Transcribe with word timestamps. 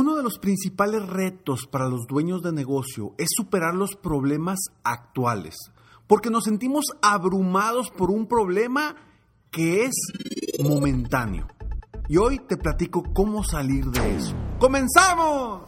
Uno 0.00 0.14
de 0.14 0.22
los 0.22 0.38
principales 0.38 1.04
retos 1.08 1.66
para 1.66 1.88
los 1.88 2.06
dueños 2.06 2.40
de 2.40 2.52
negocio 2.52 3.16
es 3.18 3.30
superar 3.36 3.74
los 3.74 3.96
problemas 3.96 4.60
actuales, 4.84 5.56
porque 6.06 6.30
nos 6.30 6.44
sentimos 6.44 6.84
abrumados 7.02 7.90
por 7.90 8.12
un 8.12 8.28
problema 8.28 8.94
que 9.50 9.86
es 9.86 9.96
momentáneo. 10.62 11.48
Y 12.08 12.16
hoy 12.16 12.38
te 12.38 12.56
platico 12.56 13.12
cómo 13.12 13.42
salir 13.42 13.86
de 13.86 14.18
eso. 14.18 14.36
¡Comenzamos! 14.60 15.62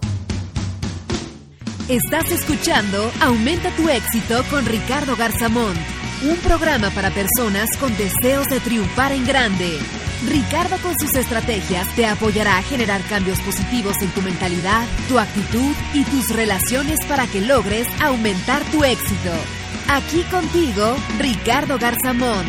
Estás 1.89 2.31
escuchando 2.31 3.11
Aumenta 3.21 3.75
tu 3.75 3.89
éxito 3.89 4.45
con 4.49 4.65
Ricardo 4.65 5.17
Garzamón, 5.17 5.75
un 6.31 6.37
programa 6.37 6.91
para 6.91 7.11
personas 7.11 7.77
con 7.79 7.91
deseos 7.97 8.47
de 8.47 8.61
triunfar 8.61 9.11
en 9.11 9.27
grande. 9.27 9.81
Ricardo 10.29 10.77
con 10.83 10.93
sus 10.99 11.15
estrategias 11.15 11.89
te 11.97 12.05
apoyará 12.05 12.59
a 12.59 12.63
generar 12.63 13.01
cambios 13.09 13.41
positivos 13.41 13.97
en 14.03 14.11
tu 14.11 14.21
mentalidad, 14.21 14.87
tu 15.09 15.19
actitud 15.19 15.75
y 15.95 16.05
tus 16.05 16.29
relaciones 16.35 16.99
para 17.09 17.27
que 17.27 17.41
logres 17.41 17.89
aumentar 18.03 18.63
tu 18.71 18.85
éxito. 18.85 19.31
Aquí 19.89 20.23
contigo, 20.31 20.95
Ricardo 21.19 21.79
Garzamón. 21.79 22.45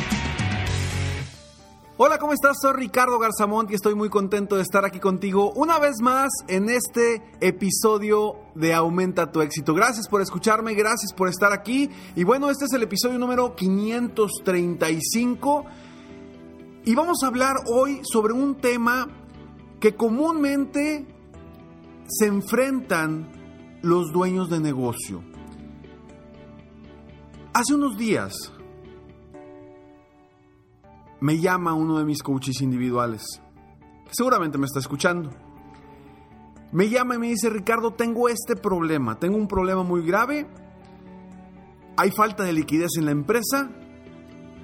Hola, 1.96 2.18
¿cómo 2.18 2.34
estás? 2.34 2.58
Soy 2.60 2.74
Ricardo 2.74 3.18
Garzamont 3.20 3.72
y 3.72 3.76
estoy 3.76 3.96
muy 3.96 4.10
contento 4.10 4.58
de 4.58 4.64
estar 4.64 4.84
aquí 4.86 5.00
contigo 5.00 5.52
una 5.52 5.78
vez 5.78 6.02
más 6.02 6.32
en 6.48 6.68
este 6.68 7.22
episodio 7.40 8.38
de 8.56 8.74
Aumenta 8.74 9.32
tu 9.32 9.42
éxito. 9.42 9.76
Gracias 9.76 10.10
por 10.10 10.22
escucharme, 10.22 10.74
gracias 10.74 11.14
por 11.14 11.30
estar 11.30 11.54
aquí. 11.54 11.92
Y 12.16 12.24
bueno, 12.24 12.50
este 12.50 12.66
es 12.66 12.74
el 12.74 12.82
episodio 12.84 13.20
número 13.20 13.56
535 13.56 15.66
y 16.86 16.96
vamos 16.96 17.20
a 17.24 17.28
hablar 17.28 17.58
hoy 17.68 18.02
sobre 18.04 18.34
un 18.34 18.56
tema 18.56 19.08
que 19.80 19.96
comúnmente 19.96 21.06
se 22.08 22.26
enfrentan 22.26 23.32
los 23.82 24.12
dueños 24.12 24.50
de 24.50 24.60
negocio. 24.60 25.24
Hace 27.54 27.76
unos 27.76 27.98
días 27.98 28.34
me 31.20 31.40
llama 31.40 31.74
uno 31.74 32.00
de 32.00 32.06
mis 32.06 32.24
coaches 32.24 32.62
individuales, 32.62 33.24
seguramente 34.12 34.58
me 34.58 34.66
está 34.66 34.80
escuchando. 34.80 35.30
Me 36.72 36.90
llama 36.90 37.16
y 37.16 37.18
me 37.18 37.28
dice, 37.28 37.50
Ricardo, 37.50 37.92
tengo 37.92 38.30
este 38.30 38.56
problema, 38.56 39.20
tengo 39.20 39.36
un 39.36 39.50
problema 39.50 39.84
muy 39.84 40.06
grave, 40.06 40.48
hay 41.98 42.12
falta 42.12 42.44
de 42.44 42.54
liquidez 42.54 42.92
en 42.98 43.06
la 43.06 43.12
empresa 43.12 43.70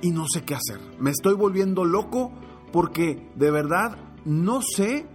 y 0.02 0.12
no 0.12 0.25
sé 0.31 0.44
qué 0.44 0.56
hacer. 0.56 0.80
Me 1.00 1.12
estoy 1.12 1.34
volviendo 1.35 1.85
loco 1.85 2.31
porque 2.72 3.30
de 3.35 3.52
verdad 3.52 3.97
no 4.25 4.62
sé, 4.62 5.08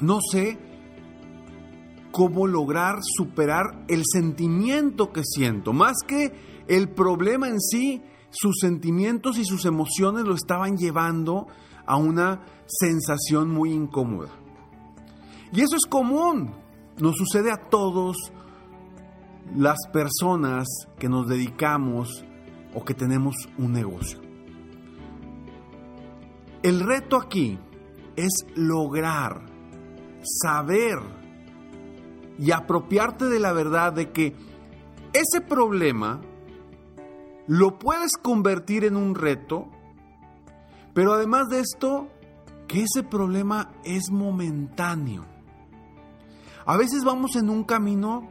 no 0.00 0.20
sé 0.30 0.58
cómo 2.12 2.46
lograr 2.46 2.98
superar 3.02 3.84
el 3.88 4.02
sentimiento 4.04 5.12
que 5.12 5.22
siento. 5.24 5.72
Más 5.72 5.94
que 6.06 6.32
el 6.68 6.90
problema 6.90 7.48
en 7.48 7.60
sí, 7.60 8.02
sus 8.30 8.56
sentimientos 8.60 9.38
y 9.38 9.44
sus 9.44 9.64
emociones 9.64 10.24
lo 10.24 10.34
estaban 10.34 10.76
llevando 10.76 11.46
a 11.86 11.96
una 11.96 12.42
sensación 12.66 13.50
muy 13.50 13.72
incómoda. 13.72 14.30
Y 15.52 15.60
eso 15.60 15.76
es 15.76 15.86
común, 15.86 16.54
nos 16.98 17.16
sucede 17.16 17.50
a 17.50 17.68
todos 17.68 18.16
las 19.54 19.76
personas 19.92 20.66
que 20.98 21.08
nos 21.08 21.28
dedicamos 21.28 22.24
o 22.74 22.84
que 22.84 22.94
tenemos 22.94 23.34
un 23.58 23.72
negocio. 23.72 24.20
El 26.62 26.80
reto 26.80 27.16
aquí 27.16 27.58
es 28.16 28.46
lograr 28.54 29.42
saber 30.22 30.98
y 32.38 32.52
apropiarte 32.52 33.26
de 33.26 33.40
la 33.40 33.52
verdad 33.52 33.92
de 33.92 34.10
que 34.12 34.34
ese 35.12 35.40
problema 35.40 36.20
lo 37.46 37.78
puedes 37.78 38.12
convertir 38.12 38.84
en 38.84 38.96
un 38.96 39.14
reto, 39.14 39.68
pero 40.94 41.12
además 41.12 41.48
de 41.48 41.60
esto, 41.60 42.08
que 42.68 42.84
ese 42.84 43.02
problema 43.02 43.72
es 43.84 44.10
momentáneo. 44.10 45.26
A 46.64 46.76
veces 46.76 47.04
vamos 47.04 47.34
en 47.36 47.50
un 47.50 47.64
camino 47.64 48.28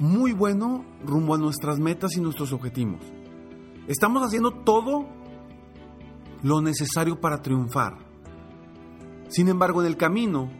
muy 0.00 0.32
bueno 0.32 0.82
rumbo 1.04 1.34
a 1.34 1.38
nuestras 1.38 1.78
metas 1.78 2.16
y 2.16 2.20
nuestros 2.20 2.52
objetivos. 2.52 3.00
Estamos 3.86 4.22
haciendo 4.26 4.50
todo 4.50 5.06
lo 6.42 6.62
necesario 6.62 7.20
para 7.20 7.42
triunfar. 7.42 7.98
Sin 9.28 9.48
embargo, 9.48 9.82
en 9.82 9.86
el 9.86 9.98
camino 9.98 10.50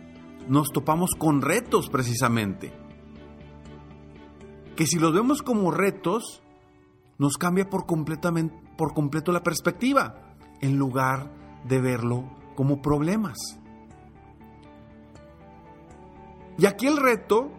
nos 0.47 0.71
topamos 0.71 1.13
con 1.19 1.41
retos 1.41 1.89
precisamente. 1.89 2.71
Que 4.77 4.87
si 4.87 4.99
los 4.99 5.15
vemos 5.15 5.43
como 5.43 5.71
retos, 5.71 6.43
nos 7.17 7.39
cambia 7.39 7.69
por, 7.69 7.87
completamente, 7.87 8.55
por 8.77 8.93
completo 8.93 9.33
la 9.33 9.43
perspectiva, 9.43 10.37
en 10.61 10.77
lugar 10.77 11.33
de 11.67 11.81
verlo 11.81 12.25
como 12.57 12.83
problemas. 12.83 13.39
Y 16.59 16.67
aquí 16.67 16.87
el 16.87 16.99
reto 16.99 17.53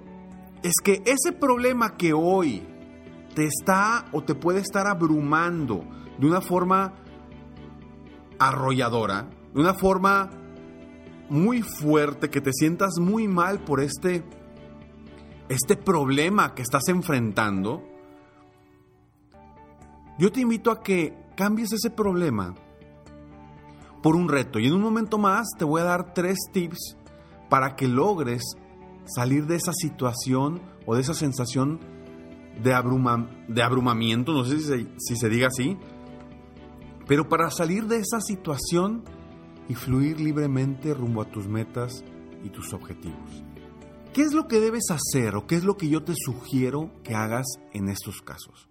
es 0.64 0.74
que 0.84 1.02
ese 1.06 1.32
problema 1.32 1.98
que 1.98 2.14
hoy 2.14 2.64
te 3.36 3.46
está 3.46 4.06
o 4.12 4.24
te 4.24 4.36
puede 4.36 4.60
estar 4.60 4.88
abrumando 4.88 5.86
de 6.18 6.28
una 6.28 6.42
forma 6.42 6.94
arrolladora, 8.38 9.30
de 9.54 9.60
una 9.60 9.74
forma 9.74 10.30
muy 11.30 11.62
fuerte, 11.62 12.30
que 12.30 12.42
te 12.42 12.52
sientas 12.52 13.00
muy 13.00 13.28
mal 13.28 13.60
por 13.60 13.80
este, 13.80 14.24
este 15.50 15.78
problema 15.78 16.54
que 16.54 16.62
estás 16.62 16.88
enfrentando, 16.90 17.84
yo 20.20 20.32
te 20.32 20.42
invito 20.42 20.72
a 20.72 20.84
que 20.84 21.16
cambies 21.36 21.72
ese 21.74 21.90
problema 21.90 22.54
por 24.04 24.16
un 24.16 24.30
reto. 24.30 24.60
Y 24.60 24.68
en 24.68 24.74
un 24.74 24.82
momento 24.82 25.18
más 25.18 25.48
te 25.58 25.66
voy 25.66 25.82
a 25.82 25.86
dar 25.86 26.14
tres 26.14 26.38
tips 26.52 26.98
para 27.50 27.76
que 27.76 27.88
logres 27.88 28.44
salir 29.06 29.46
de 29.48 29.56
esa 29.56 29.74
situación 29.74 30.62
o 30.86 30.96
de 30.96 31.02
esa 31.02 31.14
sensación 31.14 31.80
de, 32.62 32.72
de 33.48 33.64
abrumamiento, 33.64 34.34
no 34.34 34.46
sé 34.46 34.60
si 34.60 34.66
se, 34.66 34.88
si 34.98 35.16
se 35.16 35.30
diga 35.30 35.48
así, 35.48 35.78
pero 37.08 37.28
para 37.28 37.50
salir 37.50 37.88
de 37.88 37.98
esa 37.98 38.22
situación 38.22 39.04
y 39.68 39.76
fluir 39.76 40.20
libremente 40.20 40.94
rumbo 40.94 41.22
a 41.22 41.26
tus 41.26 41.48
metas 41.48 42.04
y 42.44 42.50
tus 42.50 42.74
objetivos. 42.74 43.44
¿Qué 44.14 44.24
es 44.24 44.34
lo 44.34 44.48
que 44.48 44.60
debes 44.60 44.86
hacer 44.92 45.36
o 45.36 45.48
qué 45.48 45.56
es 45.56 45.64
lo 45.64 45.78
que 45.78 45.88
yo 45.88 46.04
te 46.04 46.14
sugiero 46.16 46.92
que 47.04 47.16
hagas 47.16 47.46
en 47.72 47.88
estos 47.88 48.22
casos? 48.22 48.68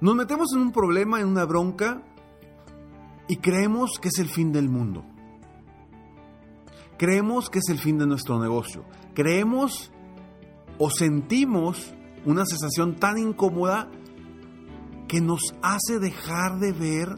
Nos 0.00 0.14
metemos 0.14 0.52
en 0.52 0.60
un 0.60 0.72
problema, 0.72 1.20
en 1.20 1.26
una 1.26 1.44
bronca 1.44 2.02
y 3.28 3.36
creemos 3.36 3.98
que 4.00 4.08
es 4.08 4.18
el 4.18 4.28
fin 4.28 4.52
del 4.52 4.68
mundo. 4.68 5.04
Creemos 6.98 7.50
que 7.50 7.58
es 7.58 7.68
el 7.68 7.78
fin 7.78 7.98
de 7.98 8.06
nuestro 8.06 8.40
negocio. 8.40 8.84
Creemos 9.14 9.92
o 10.78 10.90
sentimos 10.90 11.94
una 12.24 12.44
sensación 12.46 12.96
tan 12.96 13.18
incómoda 13.18 13.90
que 15.08 15.20
nos 15.20 15.54
hace 15.62 15.98
dejar 15.98 16.58
de 16.58 16.72
ver 16.72 17.08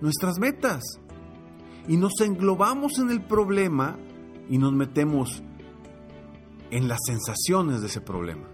nuestras 0.00 0.38
metas. 0.38 0.82
Y 1.86 1.96
nos 1.96 2.20
englobamos 2.20 2.98
en 2.98 3.10
el 3.10 3.22
problema 3.22 3.96
y 4.48 4.58
nos 4.58 4.72
metemos 4.72 5.42
en 6.70 6.88
las 6.88 6.98
sensaciones 7.06 7.80
de 7.80 7.86
ese 7.86 8.00
problema. 8.00 8.48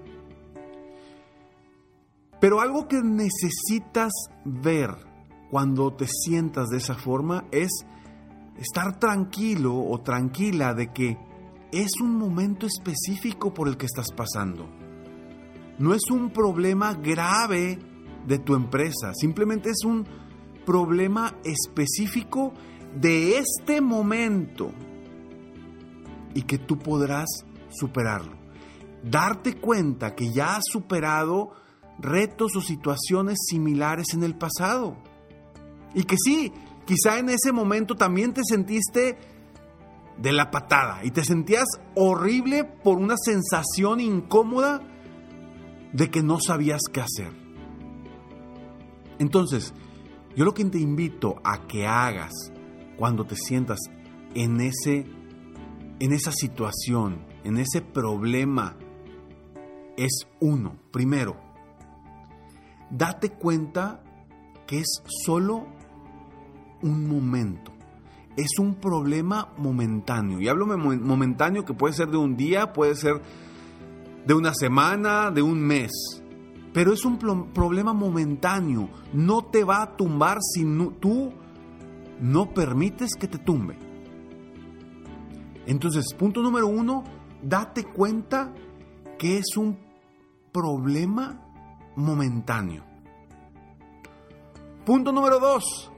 Pero 2.40 2.60
algo 2.60 2.88
que 2.88 3.02
necesitas 3.02 4.12
ver 4.44 4.90
cuando 5.50 5.92
te 5.92 6.06
sientas 6.06 6.68
de 6.68 6.78
esa 6.78 6.94
forma 6.94 7.44
es 7.50 7.70
estar 8.56 8.98
tranquilo 8.98 9.76
o 9.76 10.00
tranquila 10.00 10.74
de 10.74 10.92
que 10.92 11.18
es 11.72 11.90
un 12.00 12.16
momento 12.18 12.66
específico 12.66 13.54
por 13.54 13.68
el 13.68 13.76
que 13.76 13.86
estás 13.86 14.12
pasando. 14.12 14.68
No 15.78 15.94
es 15.94 16.02
un 16.10 16.30
problema 16.30 16.94
grave 16.94 17.78
de 18.26 18.38
tu 18.38 18.54
empresa, 18.54 19.12
simplemente 19.14 19.70
es 19.70 19.84
un 19.84 20.06
problema 20.66 21.34
específico 21.44 22.52
de 22.94 23.38
este 23.38 23.80
momento 23.80 24.72
y 26.34 26.42
que 26.42 26.58
tú 26.58 26.78
podrás 26.78 27.28
superarlo. 27.70 28.36
Darte 29.02 29.56
cuenta 29.56 30.14
que 30.14 30.32
ya 30.32 30.56
has 30.56 30.64
superado 30.70 31.52
retos 31.98 32.56
o 32.56 32.60
situaciones 32.60 33.38
similares 33.48 34.12
en 34.12 34.22
el 34.22 34.36
pasado. 34.36 34.96
Y 35.94 36.04
que 36.04 36.16
sí, 36.22 36.52
quizá 36.84 37.18
en 37.18 37.30
ese 37.30 37.52
momento 37.52 37.94
también 37.94 38.32
te 38.32 38.42
sentiste 38.44 39.16
de 40.20 40.32
la 40.32 40.50
patada 40.50 41.04
y 41.04 41.10
te 41.10 41.24
sentías 41.24 41.66
horrible 41.94 42.64
por 42.64 42.98
una 42.98 43.16
sensación 43.16 44.00
incómoda 44.00 44.82
de 45.92 46.10
que 46.10 46.22
no 46.22 46.38
sabías 46.40 46.82
qué 46.92 47.00
hacer. 47.00 47.32
Entonces, 49.18 49.74
yo 50.36 50.44
lo 50.44 50.54
que 50.54 50.64
te 50.64 50.78
invito 50.78 51.40
a 51.44 51.66
que 51.66 51.86
hagas 51.86 52.32
cuando 52.96 53.24
te 53.24 53.36
sientas 53.36 53.78
en 54.34 54.60
ese 54.60 55.06
en 56.00 56.14
esa 56.14 56.32
situación, 56.32 57.26
en 57.44 57.58
ese 57.58 57.82
problema 57.82 58.74
es 59.98 60.26
uno, 60.40 60.78
primero, 60.90 61.36
date 62.90 63.32
cuenta 63.32 64.02
que 64.66 64.78
es 64.78 65.02
solo 65.26 65.66
un 66.80 67.06
momento. 67.06 67.72
Es 68.36 68.58
un 68.58 68.76
problema 68.76 69.52
momentáneo. 69.56 70.40
Y 70.40 70.48
hablo 70.48 70.66
momentáneo 70.66 71.64
que 71.64 71.74
puede 71.74 71.94
ser 71.94 72.08
de 72.08 72.16
un 72.16 72.36
día, 72.36 72.72
puede 72.72 72.94
ser 72.94 73.20
de 74.26 74.34
una 74.34 74.54
semana, 74.54 75.30
de 75.30 75.42
un 75.42 75.60
mes. 75.60 75.90
Pero 76.72 76.92
es 76.92 77.04
un 77.04 77.18
problema 77.52 77.92
momentáneo. 77.92 78.88
No 79.12 79.42
te 79.42 79.64
va 79.64 79.82
a 79.82 79.96
tumbar 79.96 80.38
si 80.40 80.64
tú 81.00 81.32
no 82.20 82.54
permites 82.54 83.10
que 83.18 83.26
te 83.26 83.38
tumbe. 83.38 83.76
Entonces, 85.66 86.14
punto 86.14 86.42
número 86.42 86.68
uno, 86.68 87.04
date 87.42 87.84
cuenta 87.84 88.54
que 89.18 89.38
es 89.38 89.56
un 89.56 89.78
problema 90.52 91.40
momentáneo. 91.96 92.84
Punto 94.84 95.12
número 95.12 95.38
dos, 95.38 95.89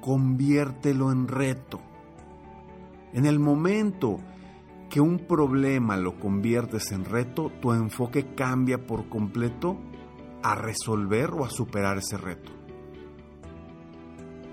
conviértelo 0.00 1.10
en 1.12 1.28
reto. 1.28 1.80
En 3.12 3.26
el 3.26 3.38
momento 3.38 4.18
que 4.90 5.00
un 5.00 5.18
problema 5.18 5.96
lo 5.96 6.18
conviertes 6.18 6.92
en 6.92 7.04
reto, 7.04 7.52
tu 7.60 7.72
enfoque 7.72 8.34
cambia 8.34 8.86
por 8.86 9.08
completo 9.08 9.78
a 10.42 10.54
resolver 10.54 11.30
o 11.30 11.44
a 11.44 11.50
superar 11.50 11.98
ese 11.98 12.16
reto. 12.16 12.52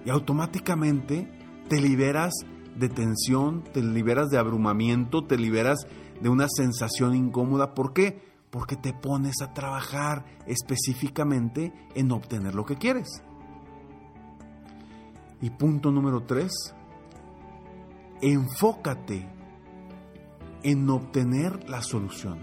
Y 0.06 0.10
automáticamente 0.10 1.30
te 1.68 1.82
liberas 1.82 2.34
de 2.76 2.90
tensión, 2.90 3.64
te 3.64 3.82
liberas 3.82 4.30
de 4.30 4.38
abrumamiento, 4.38 5.24
te 5.24 5.38
liberas 5.38 5.88
de 6.22 6.30
una 6.30 6.48
sensación 6.50 7.16
incómoda. 7.16 7.74
¿Por 7.74 7.94
qué? 7.94 8.22
Porque 8.50 8.76
te 8.76 8.94
pones 8.94 9.42
a 9.42 9.54
trabajar 9.54 10.26
específicamente 10.48 11.74
en 11.96 12.12
obtener 12.12 12.56
lo 12.56 12.66
que 12.66 12.76
quieres. 12.76 13.24
Y 15.46 15.52
punto 15.52 15.92
número 15.92 16.24
tres, 16.24 16.74
enfócate 18.20 19.30
en 20.64 20.90
obtener 20.90 21.70
la 21.70 21.84
solución. 21.84 22.40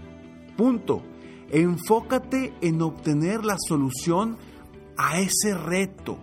Punto. 0.55 1.03
Enfócate 1.49 2.53
en 2.61 2.81
obtener 2.81 3.43
la 3.43 3.57
solución 3.59 4.37
a 4.97 5.19
ese 5.19 5.53
reto. 5.53 6.17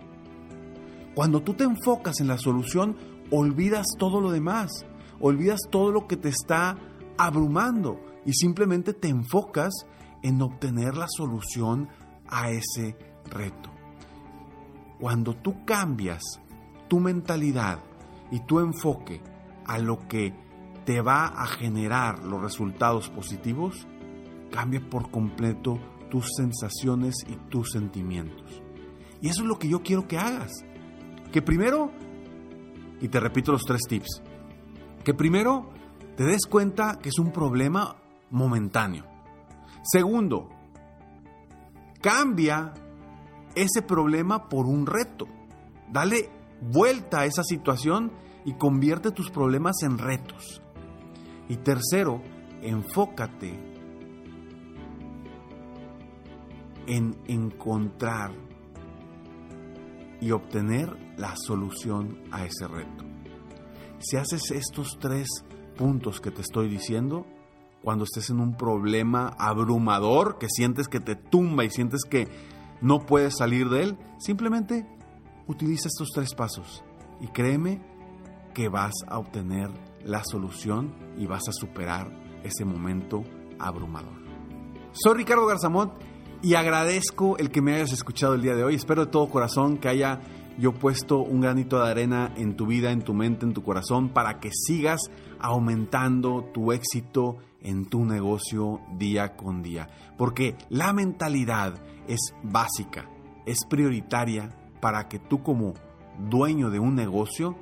Cuando 1.15 1.43
tú 1.43 1.53
te 1.53 1.65
enfocas 1.65 2.19
en 2.19 2.29
la 2.29 2.39
solución, 2.39 2.97
olvidas 3.31 3.85
todo 3.99 4.23
lo 4.23 4.31
demás, 4.31 4.71
olvidas 5.21 5.61
todo 5.71 5.93
lo 5.93 6.07
que 6.07 6.17
te 6.17 6.31
está 6.31 6.79
abrumando 7.19 8.01
y 8.25 8.33
simplemente 8.33 8.95
te 8.95 9.09
enfocas 9.09 9.85
en 10.23 10.41
obtener 10.41 10.97
la 10.97 11.09
solución 11.11 11.91
a 12.27 12.49
ese 12.49 12.97
reto. 13.31 13.69
Cuando 14.99 15.35
tú 15.35 15.67
cambias 15.67 16.23
tu 16.91 16.99
mentalidad 16.99 17.79
y 18.33 18.41
tu 18.41 18.59
enfoque 18.59 19.23
a 19.65 19.79
lo 19.79 20.09
que 20.09 20.35
te 20.85 21.01
va 21.01 21.27
a 21.27 21.47
generar 21.47 22.25
los 22.25 22.43
resultados 22.43 23.09
positivos, 23.11 23.87
cambia 24.51 24.81
por 24.91 25.13
completo 25.13 25.79
tus 26.11 26.27
sensaciones 26.37 27.15
y 27.29 27.37
tus 27.49 27.71
sentimientos. 27.71 28.61
Y 29.23 29.29
eso 29.29 29.43
es 29.43 29.49
lo 29.49 29.61
que 29.61 29.69
yo 29.69 29.85
quiero 29.85 30.09
que 30.09 30.19
hagas. 30.19 30.51
Que 31.31 31.43
primero 31.43 31.93
y 33.01 33.07
te 33.07 33.21
repito 33.21 33.53
los 33.53 33.63
tres 33.63 33.83
tips. 33.89 34.21
Que 35.05 35.15
primero 35.15 35.71
te 36.17 36.25
des 36.25 36.45
cuenta 36.47 36.99
que 37.01 37.11
es 37.11 37.21
un 37.21 37.31
problema 37.31 37.97
momentáneo. 38.31 39.07
Segundo, 39.85 40.49
cambia 42.03 42.75
ese 43.55 43.83
problema 43.83 44.49
por 44.49 44.67
un 44.67 44.87
reto. 44.87 45.29
Dale 45.89 46.40
vuelta 46.61 47.21
a 47.21 47.27
esa 47.27 47.43
situación 47.43 48.13
y 48.45 48.55
convierte 48.55 49.11
tus 49.11 49.31
problemas 49.31 49.83
en 49.83 49.99
retos. 49.99 50.63
Y 51.49 51.57
tercero, 51.57 52.23
enfócate 52.63 53.59
en 56.87 57.17
encontrar 57.27 58.33
y 60.21 60.33
obtener 60.33 60.97
la 61.17 61.35
solución 61.37 62.19
a 62.31 62.45
ese 62.45 62.67
reto. 62.69 63.05
Si 63.99 64.17
haces 64.17 64.51
estos 64.51 64.99
tres 64.99 65.29
puntos 65.77 66.21
que 66.21 66.31
te 66.31 66.41
estoy 66.41 66.69
diciendo, 66.69 67.27
cuando 67.83 68.05
estés 68.05 68.31
en 68.31 68.41
un 68.41 68.57
problema 68.57 69.35
abrumador, 69.39 70.39
que 70.39 70.49
sientes 70.49 70.89
que 70.89 71.01
te 71.01 71.17
tumba 71.17 71.65
y 71.65 71.71
sientes 71.71 72.03
que 72.09 72.29
no 72.81 73.07
puedes 73.07 73.37
salir 73.37 73.69
de 73.69 73.83
él, 73.83 73.99
simplemente 74.19 74.87
utiliza 75.51 75.89
estos 75.89 76.11
tres 76.15 76.33
pasos 76.35 76.85
y 77.21 77.27
créeme 77.27 77.83
que 78.55 78.69
vas 78.69 78.95
a 79.09 79.19
obtener 79.19 79.69
la 80.05 80.23
solución 80.25 80.95
y 81.19 81.27
vas 81.27 81.49
a 81.49 81.53
superar 81.53 82.09
ese 82.45 82.65
momento 82.65 83.25
abrumador. 83.59 84.15
Soy 84.93 85.19
Ricardo 85.19 85.47
Garzamont 85.47 85.93
y 86.41 86.55
agradezco 86.55 87.37
el 87.37 87.51
que 87.51 87.63
me 87.63 87.75
hayas 87.75 87.93
escuchado 87.93 88.35
el 88.35 88.43
día 88.43 88.55
de 88.55 88.65
hoy. 88.65 88.77
Espero 88.77 89.07
de 89.07 89.11
todo 89.11 89.29
corazón 89.29 89.77
que 89.77 89.89
haya 89.89 90.21
yo 90.57 90.73
puesto 90.73 91.19
un 91.19 91.41
granito 91.41 91.83
de 91.83 91.91
arena 91.91 92.33
en 92.37 92.57
tu 92.57 92.67
vida, 92.67 92.93
en 92.93 93.03
tu 93.03 93.13
mente, 93.13 93.45
en 93.45 93.53
tu 93.53 93.63
corazón, 93.63 94.11
para 94.11 94.39
que 94.39 94.51
sigas 94.53 95.01
aumentando 95.41 96.45
tu 96.55 96.73
éxito 96.73 97.39
en 97.61 97.87
tu 97.87 98.05
negocio 98.05 98.81
día 98.97 99.37
con 99.37 99.63
día. 99.63 99.89
Porque 100.17 100.57
la 100.69 100.93
mentalidad 100.93 101.75
es 102.07 102.35
básica, 102.43 103.09
es 103.47 103.59
prioritaria 103.69 104.60
para 104.81 105.09
que 105.09 105.19
tú 105.19 105.43
como 105.43 105.75
dueño 106.19 106.71
de 106.71 106.79
un 106.79 106.95
negocio 106.95 107.57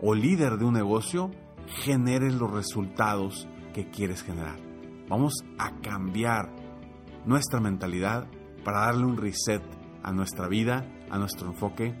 o 0.00 0.14
líder 0.14 0.58
de 0.58 0.64
un 0.64 0.74
negocio 0.74 1.30
generes 1.84 2.34
los 2.34 2.50
resultados 2.50 3.48
que 3.72 3.88
quieres 3.88 4.22
generar. 4.22 4.56
Vamos 5.08 5.34
a 5.58 5.80
cambiar 5.80 6.50
nuestra 7.24 7.60
mentalidad 7.60 8.26
para 8.64 8.80
darle 8.80 9.06
un 9.06 9.16
reset 9.16 9.62
a 10.02 10.12
nuestra 10.12 10.48
vida, 10.48 10.86
a 11.10 11.18
nuestro 11.18 11.48
enfoque 11.48 11.94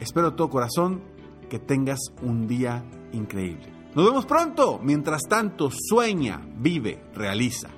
Espero 0.00 0.30
de 0.30 0.36
todo 0.36 0.50
corazón 0.50 1.02
que 1.48 1.58
tengas 1.58 1.98
un 2.22 2.46
día 2.46 2.84
increíble. 3.12 3.72
Nos 3.94 4.06
vemos 4.06 4.26
pronto. 4.26 4.80
Mientras 4.82 5.22
tanto, 5.28 5.70
sueña, 5.70 6.40
vive, 6.56 7.04
realiza. 7.14 7.68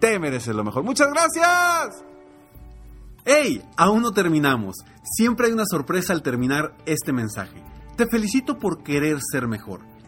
Te 0.00 0.18
mereces 0.18 0.54
lo 0.54 0.64
mejor. 0.64 0.82
Muchas 0.82 1.08
gracias. 1.08 2.04
¡Hey! 3.24 3.62
Aún 3.76 4.02
no 4.02 4.10
terminamos. 4.10 4.76
Siempre 5.02 5.46
hay 5.46 5.52
una 5.52 5.64
sorpresa 5.64 6.12
al 6.12 6.22
terminar 6.22 6.76
este 6.86 7.12
mensaje. 7.12 7.62
Te 7.96 8.06
felicito 8.06 8.58
por 8.58 8.82
querer 8.82 9.18
ser 9.20 9.46
mejor. 9.46 9.80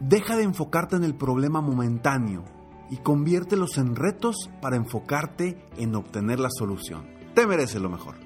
Deja 0.00 0.36
de 0.36 0.42
enfocarte 0.42 0.96
en 0.96 1.04
el 1.04 1.14
problema 1.14 1.62
momentáneo 1.62 2.44
y 2.90 2.98
conviértelos 2.98 3.78
en 3.78 3.96
retos 3.96 4.50
para 4.60 4.76
enfocarte 4.76 5.58
en 5.78 5.94
obtener 5.94 6.38
la 6.38 6.50
solución. 6.50 7.06
Te 7.34 7.46
mereces 7.46 7.80
lo 7.80 7.88
mejor. 7.88 8.25